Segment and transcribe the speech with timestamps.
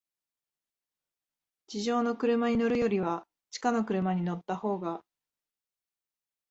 [1.67, 5.03] 地上の車に乗るよりは、地下の車に乗ったほうが、